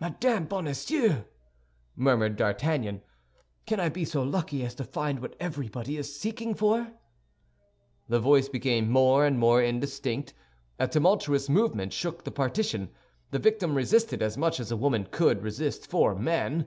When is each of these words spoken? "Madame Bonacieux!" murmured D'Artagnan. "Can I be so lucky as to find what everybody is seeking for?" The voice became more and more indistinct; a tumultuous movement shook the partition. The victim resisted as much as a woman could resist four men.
"Madame 0.00 0.46
Bonacieux!" 0.46 1.22
murmured 1.94 2.34
D'Artagnan. 2.34 3.00
"Can 3.64 3.78
I 3.78 3.90
be 3.90 4.04
so 4.04 4.20
lucky 4.20 4.64
as 4.66 4.74
to 4.74 4.82
find 4.82 5.20
what 5.20 5.36
everybody 5.38 5.96
is 5.96 6.18
seeking 6.18 6.52
for?" 6.52 6.90
The 8.08 8.18
voice 8.18 8.48
became 8.48 8.90
more 8.90 9.24
and 9.24 9.38
more 9.38 9.62
indistinct; 9.62 10.34
a 10.80 10.88
tumultuous 10.88 11.48
movement 11.48 11.92
shook 11.92 12.24
the 12.24 12.32
partition. 12.32 12.88
The 13.30 13.38
victim 13.38 13.76
resisted 13.76 14.20
as 14.20 14.36
much 14.36 14.58
as 14.58 14.72
a 14.72 14.76
woman 14.76 15.06
could 15.12 15.42
resist 15.44 15.86
four 15.88 16.16
men. 16.16 16.66